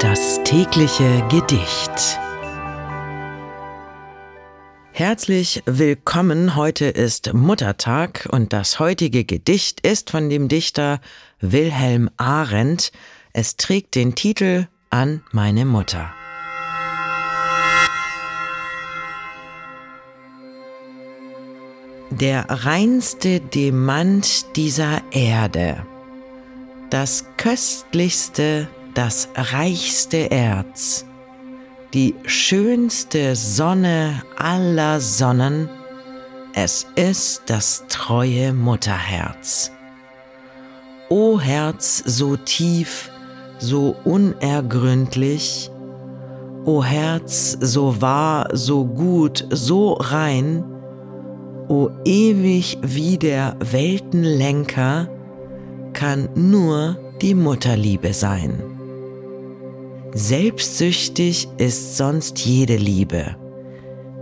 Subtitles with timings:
[0.00, 2.18] Das tägliche Gedicht.
[4.92, 11.02] Herzlich willkommen, heute ist Muttertag und das heutige Gedicht ist von dem Dichter
[11.40, 12.92] Wilhelm Arendt.
[13.34, 16.14] Es trägt den Titel An meine Mutter.
[22.08, 25.84] Der reinste Demant dieser Erde,
[26.88, 31.04] das köstlichste, das reichste Erz,
[31.94, 35.68] die schönste Sonne aller Sonnen,
[36.54, 39.70] es ist das treue Mutterherz.
[41.08, 43.10] O Herz so tief,
[43.58, 45.70] so unergründlich,
[46.64, 50.64] O Herz so wahr, so gut, so rein,
[51.68, 55.08] O ewig wie der Weltenlenker,
[55.92, 58.69] kann nur die Mutterliebe sein.
[60.12, 63.36] Selbstsüchtig ist sonst jede Liebe,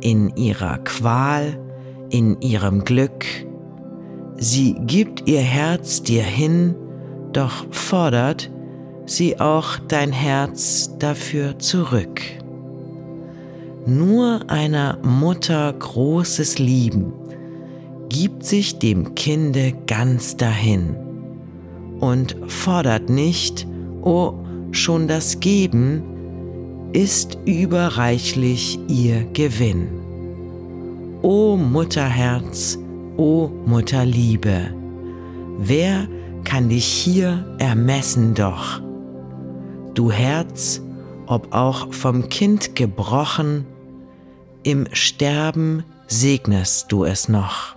[0.00, 1.60] in ihrer Qual,
[2.10, 3.24] in ihrem Glück.
[4.36, 6.74] Sie gibt ihr Herz dir hin,
[7.32, 8.50] doch fordert
[9.06, 12.20] sie auch dein Herz dafür zurück.
[13.86, 17.12] Nur einer Mutter großes Lieben
[18.08, 20.96] gibt sich dem Kinde ganz dahin
[22.00, 23.66] und fordert nicht,
[24.02, 24.34] oh,
[24.76, 26.02] schon das Geben
[26.92, 29.88] ist überreichlich ihr Gewinn.
[31.22, 32.78] O Mutterherz,
[33.16, 34.72] o Mutterliebe,
[35.58, 36.06] wer
[36.44, 38.80] kann dich hier ermessen doch?
[39.94, 40.80] Du Herz,
[41.26, 43.66] ob auch vom Kind gebrochen,
[44.62, 47.76] im Sterben segnest du es noch.